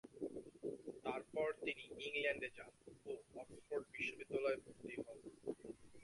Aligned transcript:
তারপর 1.05 1.47
তিনি 1.65 1.83
ইংল্যান্ডে 2.05 2.49
যান 2.57 2.71
ও 3.05 3.11
অক্সফোর্ড 3.35 3.85
বিশ্ববিদ্যালয়ে 3.93 4.57
ভর্তি 4.63 4.93
হন। 4.97 5.17